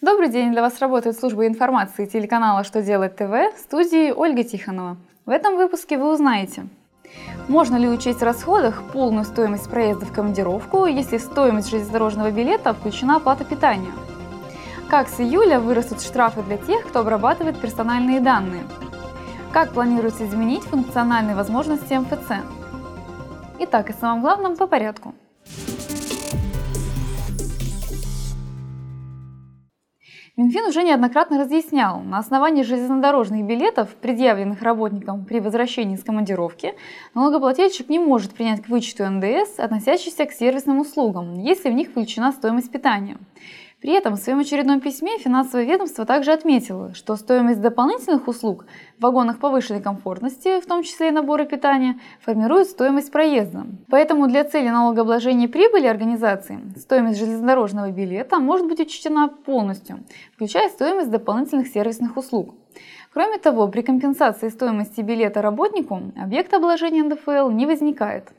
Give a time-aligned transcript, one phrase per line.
[0.00, 0.50] Добрый день!
[0.50, 4.96] Для вас работает служба информации телеканала «Что делать ТВ» в студии Ольга Тихонова.
[5.24, 6.66] В этом выпуске вы узнаете,
[7.48, 13.16] можно ли учесть в расходах полную стоимость проезда в командировку, если стоимость железнодорожного билета включена
[13.16, 13.92] оплата питания?
[14.90, 18.64] Как с июля вырастут штрафы для тех, кто обрабатывает персональные данные?
[19.52, 22.44] Как планируется изменить функциональные возможности МФЦ?
[23.60, 25.14] Итак, о самом главном по порядку.
[30.36, 36.74] Минфин уже неоднократно разъяснял, на основании железнодорожных билетов, предъявленных работникам при возвращении из командировки,
[37.14, 42.32] налогоплательщик не может принять к вычету НДС, относящийся к сервисным услугам, если в них включена
[42.32, 43.16] стоимость питания.
[43.84, 48.64] При этом в своем очередном письме финансовое ведомство также отметило, что стоимость дополнительных услуг
[48.96, 53.66] в вагонах повышенной комфортности, в том числе и наборы питания, формирует стоимость проезда.
[53.90, 59.98] Поэтому для цели налогообложения прибыли организации стоимость железнодорожного билета может быть учтена полностью,
[60.34, 62.54] включая стоимость дополнительных сервисных услуг.
[63.12, 68.32] Кроме того, при компенсации стоимости билета работнику объект обложения НДФЛ не возникает.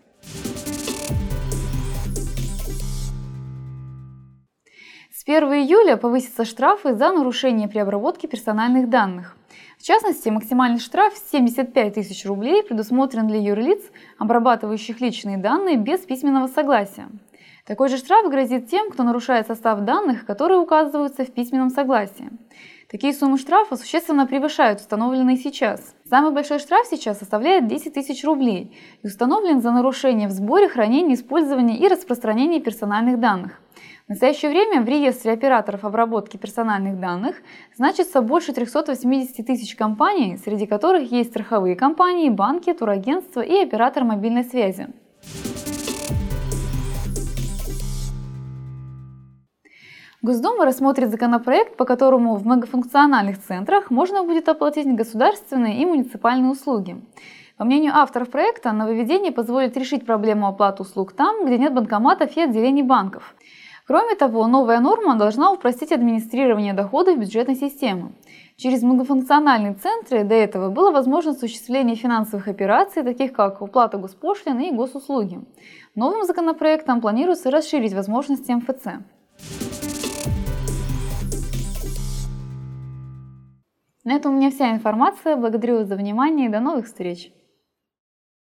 [5.17, 9.37] С 1 июля повысятся штрафы за нарушение при обработке персональных данных.
[9.79, 13.81] В частности, максимальный штраф 75 тысяч рублей предусмотрен для юрлиц,
[14.17, 17.07] обрабатывающих личные данные без письменного согласия.
[17.65, 22.29] Такой же штраф грозит тем, кто нарушает состав данных, которые указываются в письменном согласии.
[22.91, 25.95] Такие суммы штрафа существенно превышают установленные сейчас.
[26.09, 31.15] Самый большой штраф сейчас составляет 10 тысяч рублей и установлен за нарушение в сборе, хранении,
[31.15, 33.61] использовании и распространении персональных данных.
[34.05, 37.37] В настоящее время в реестре операторов обработки персональных данных
[37.75, 44.43] значится больше 380 тысяч компаний, среди которых есть страховые компании, банки, турагентства и оператор мобильной
[44.43, 44.89] связи.
[50.21, 57.01] Госдума рассмотрит законопроект, по которому в многофункциональных центрах можно будет оплатить государственные и муниципальные услуги.
[57.57, 62.41] По мнению авторов проекта, нововведение позволит решить проблему оплаты услуг там, где нет банкоматов и
[62.41, 63.33] отделений банков.
[63.87, 68.13] Кроме того, новая норма должна упростить администрирование доходов бюджетной системы.
[68.57, 74.75] Через многофункциональные центры до этого было возможно осуществление финансовых операций, таких как уплата госпошлины и
[74.75, 75.39] госуслуги.
[75.93, 78.85] Новым законопроектом планируется расширить возможности МФЦ.
[84.03, 85.35] На этом у меня вся информация.
[85.35, 87.31] Благодарю вас за внимание и до новых встреч!